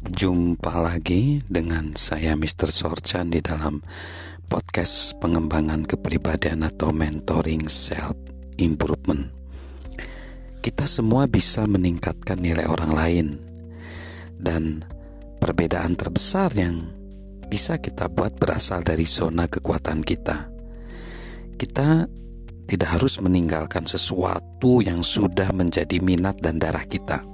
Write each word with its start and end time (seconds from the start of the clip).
Jumpa 0.00 0.80
lagi 0.80 1.44
dengan 1.44 1.92
saya 1.92 2.32
Mr. 2.32 2.72
Sorchan 2.72 3.28
di 3.28 3.44
dalam 3.44 3.84
podcast 4.48 5.12
pengembangan 5.20 5.84
kepribadian 5.84 6.64
atau 6.64 6.88
mentoring 6.88 7.68
self 7.68 8.16
improvement. 8.56 9.28
Kita 10.64 10.88
semua 10.88 11.28
bisa 11.28 11.68
meningkatkan 11.68 12.40
nilai 12.40 12.64
orang 12.64 12.92
lain 12.96 13.26
dan 14.40 14.88
perbedaan 15.36 15.92
terbesar 16.00 16.48
yang 16.56 16.80
bisa 17.52 17.76
kita 17.76 18.08
buat 18.08 18.40
berasal 18.40 18.80
dari 18.80 19.04
zona 19.04 19.52
kekuatan 19.52 20.00
kita. 20.00 20.48
Kita 21.60 22.08
tidak 22.64 22.88
harus 22.88 23.20
meninggalkan 23.20 23.84
sesuatu 23.84 24.80
yang 24.80 25.04
sudah 25.04 25.52
menjadi 25.52 26.00
minat 26.00 26.40
dan 26.40 26.56
darah 26.56 26.88
kita 26.88 27.29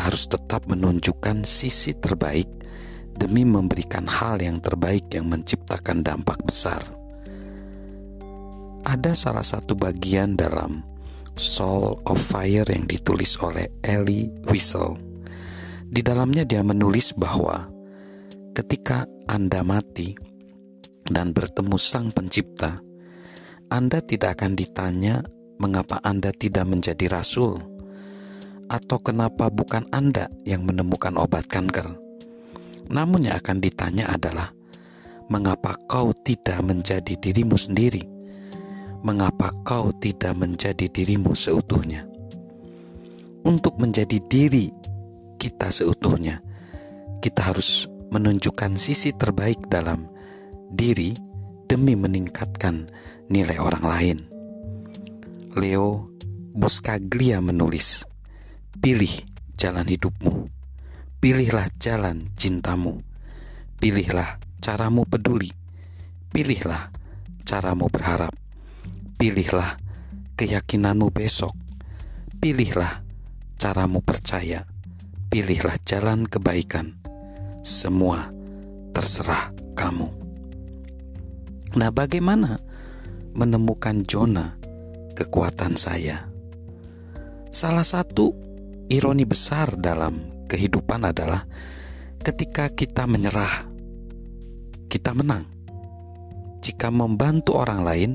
kita 0.00 0.16
harus 0.16 0.32
tetap 0.32 0.64
menunjukkan 0.64 1.44
sisi 1.44 1.92
terbaik 1.92 2.48
demi 3.20 3.44
memberikan 3.44 4.08
hal 4.08 4.40
yang 4.40 4.56
terbaik 4.56 5.12
yang 5.12 5.28
menciptakan 5.28 6.00
dampak 6.00 6.40
besar. 6.40 6.80
Ada 8.80 9.12
salah 9.12 9.44
satu 9.44 9.76
bagian 9.76 10.40
dalam 10.40 10.80
Soul 11.36 12.00
of 12.08 12.16
Fire 12.16 12.64
yang 12.64 12.88
ditulis 12.88 13.36
oleh 13.44 13.68
Ellie 13.84 14.32
Wiesel. 14.48 14.96
Di 15.84 16.00
dalamnya 16.00 16.48
dia 16.48 16.64
menulis 16.64 17.12
bahwa 17.12 17.68
ketika 18.56 19.04
Anda 19.28 19.60
mati 19.60 20.16
dan 21.12 21.36
bertemu 21.36 21.76
Sang 21.76 22.08
Pencipta, 22.08 22.80
Anda 23.68 24.00
tidak 24.00 24.40
akan 24.40 24.56
ditanya 24.56 25.20
mengapa 25.60 26.00
Anda 26.00 26.32
tidak 26.32 26.64
menjadi 26.72 27.04
rasul 27.20 27.79
atau 28.70 29.02
kenapa 29.02 29.50
bukan 29.50 29.82
Anda 29.90 30.30
yang 30.46 30.62
menemukan 30.62 31.18
obat 31.18 31.50
kanker. 31.50 31.98
Namun 32.86 33.26
yang 33.26 33.36
akan 33.42 33.58
ditanya 33.58 34.06
adalah, 34.14 34.54
mengapa 35.26 35.74
kau 35.90 36.14
tidak 36.14 36.62
menjadi 36.62 37.18
dirimu 37.18 37.58
sendiri? 37.58 38.06
Mengapa 39.02 39.50
kau 39.66 39.90
tidak 39.98 40.38
menjadi 40.38 40.86
dirimu 40.86 41.34
seutuhnya? 41.34 42.06
Untuk 43.42 43.74
menjadi 43.82 44.22
diri 44.30 44.70
kita 45.40 45.74
seutuhnya, 45.74 46.38
kita 47.18 47.50
harus 47.50 47.90
menunjukkan 48.10 48.78
sisi 48.78 49.10
terbaik 49.14 49.66
dalam 49.66 50.06
diri 50.70 51.14
demi 51.66 51.94
meningkatkan 51.94 52.90
nilai 53.30 53.58
orang 53.58 53.84
lain. 53.86 54.18
Leo 55.58 56.10
Buscaglia 56.50 57.38
menulis, 57.38 58.02
Pilih 58.78 59.10
jalan 59.58 59.90
hidupmu. 59.90 60.46
Pilihlah 61.18 61.66
jalan 61.82 62.30
cintamu. 62.38 63.02
Pilihlah 63.82 64.38
caramu 64.62 65.02
peduli. 65.02 65.50
Pilihlah 66.30 66.94
caramu 67.42 67.90
berharap. 67.90 68.30
Pilihlah 69.18 69.74
keyakinanmu 70.38 71.10
besok. 71.10 71.50
Pilihlah 72.38 73.02
caramu 73.58 74.06
percaya. 74.06 74.62
Pilihlah 75.26 75.74
jalan 75.82 76.30
kebaikan. 76.30 76.94
Semua 77.66 78.30
terserah 78.94 79.50
kamu. 79.74 80.08
Nah, 81.74 81.90
bagaimana 81.90 82.62
menemukan 83.34 84.06
zona 84.06 84.56
kekuatan 85.18 85.74
saya? 85.74 86.30
Salah 87.50 87.84
satu 87.84 88.49
ironi 88.90 89.22
besar 89.22 89.78
dalam 89.78 90.44
kehidupan 90.50 91.06
adalah 91.06 91.46
ketika 92.18 92.66
kita 92.74 93.06
menyerah, 93.06 93.70
kita 94.90 95.14
menang. 95.14 95.46
Jika 96.60 96.90
membantu 96.90 97.56
orang 97.56 97.80
lain, 97.86 98.10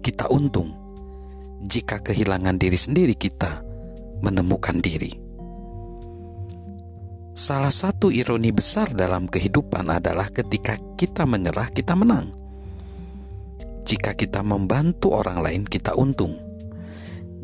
kita 0.00 0.26
untung. 0.32 0.72
Jika 1.62 2.00
kehilangan 2.00 2.56
diri 2.56 2.80
sendiri, 2.80 3.14
kita 3.14 3.62
menemukan 4.24 4.80
diri. 4.80 5.12
Salah 7.38 7.70
satu 7.70 8.10
ironi 8.10 8.50
besar 8.50 8.90
dalam 8.96 9.30
kehidupan 9.30 9.92
adalah 9.94 10.26
ketika 10.32 10.74
kita 10.98 11.22
menyerah, 11.22 11.70
kita 11.70 11.94
menang. 11.94 12.34
Jika 13.86 14.18
kita 14.18 14.42
membantu 14.42 15.14
orang 15.14 15.38
lain, 15.38 15.62
kita 15.62 15.94
untung. 15.94 16.34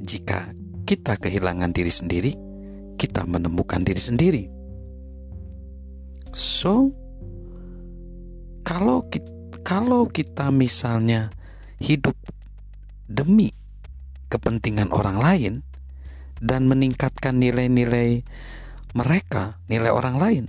Jika 0.02 0.50
kita 0.82 1.14
kehilangan 1.16 1.70
diri 1.70 1.92
sendiri, 1.94 2.43
kita 2.96 3.26
menemukan 3.26 3.82
diri 3.82 4.00
sendiri. 4.00 4.44
So, 6.34 6.90
kalau 8.66 9.06
kita, 9.06 9.30
kalau 9.62 10.10
kita 10.10 10.50
misalnya 10.50 11.30
hidup 11.78 12.16
demi 13.06 13.54
kepentingan 14.32 14.90
orang 14.90 15.18
lain 15.20 15.54
dan 16.42 16.66
meningkatkan 16.66 17.38
nilai-nilai 17.38 18.26
mereka, 18.98 19.60
nilai 19.70 19.92
orang 19.92 20.16
lain, 20.18 20.44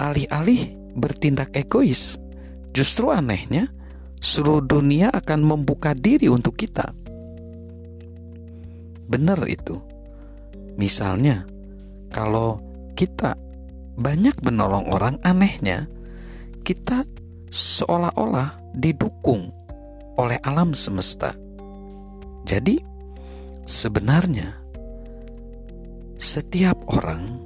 alih-alih 0.00 0.72
bertindak 0.96 1.52
egois, 1.52 2.16
justru 2.72 3.12
anehnya 3.12 3.68
seluruh 4.20 4.64
dunia 4.64 5.12
akan 5.12 5.44
membuka 5.44 5.92
diri 5.92 6.32
untuk 6.32 6.56
kita. 6.56 6.92
Benar 9.10 9.42
itu. 9.50 9.89
Misalnya, 10.78 11.46
kalau 12.10 12.60
kita 12.94 13.34
banyak 13.96 14.36
menolong 14.44 14.90
orang, 14.92 15.16
anehnya 15.22 15.88
kita 16.62 17.06
seolah-olah 17.50 18.60
didukung 18.76 19.50
oleh 20.20 20.38
alam 20.44 20.76
semesta. 20.76 21.34
Jadi, 22.44 22.78
sebenarnya 23.64 24.60
setiap 26.20 26.76
orang 26.92 27.40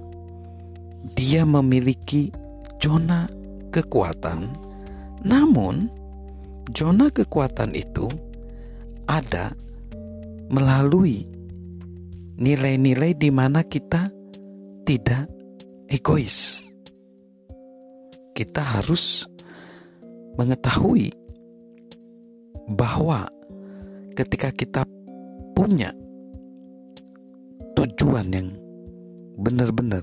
dia 1.14 1.46
memiliki 1.46 2.34
zona 2.82 3.30
kekuatan, 3.70 4.50
namun 5.22 5.88
zona 6.74 7.06
kekuatan 7.12 7.76
itu 7.76 8.10
ada 9.06 9.52
melalui 10.48 11.33
nilai-nilai 12.38 13.14
di 13.14 13.30
mana 13.30 13.62
kita 13.62 14.10
tidak 14.82 15.30
egois. 15.86 16.68
Kita 18.34 18.62
harus 18.78 19.26
mengetahui 20.34 21.14
bahwa 22.74 23.30
ketika 24.18 24.50
kita 24.50 24.82
punya 25.54 25.94
tujuan 27.78 28.26
yang 28.34 28.48
benar-benar 29.38 30.02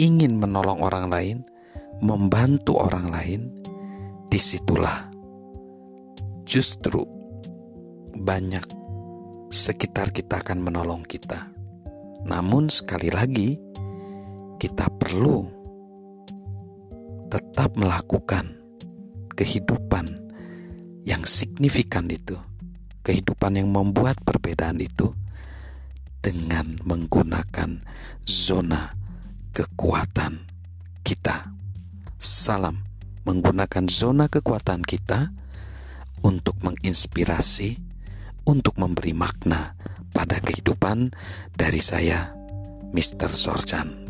ingin 0.00 0.40
menolong 0.40 0.80
orang 0.80 1.06
lain, 1.12 1.38
membantu 2.00 2.80
orang 2.80 3.12
lain, 3.12 3.40
di 4.32 4.40
situlah 4.40 5.12
justru 6.48 7.06
banyak 8.18 8.62
sekitar 9.54 10.10
kita 10.10 10.42
akan 10.42 10.58
menolong 10.58 11.06
kita. 11.06 11.46
Namun, 12.26 12.66
sekali 12.66 13.06
lagi, 13.14 13.54
kita 14.58 14.90
perlu 14.90 15.46
tetap 17.30 17.78
melakukan 17.78 18.50
kehidupan 19.38 20.10
yang 21.06 21.22
signifikan 21.22 22.10
itu, 22.10 22.34
kehidupan 23.06 23.62
yang 23.62 23.70
membuat 23.70 24.18
perbedaan 24.26 24.82
itu 24.82 25.14
dengan 26.18 26.74
menggunakan 26.82 27.78
zona 28.26 28.90
kekuatan 29.54 30.50
kita. 31.06 31.54
Salam 32.18 32.80
menggunakan 33.28 33.84
zona 33.92 34.32
kekuatan 34.32 34.80
kita 34.80 35.28
untuk 36.24 36.56
menginspirasi 36.64 37.83
untuk 38.44 38.76
memberi 38.76 39.16
makna 39.16 39.76
pada 40.12 40.38
kehidupan 40.40 41.10
dari 41.56 41.80
saya, 41.80 42.32
Mr. 42.92 43.28
Sorchan. 43.32 44.03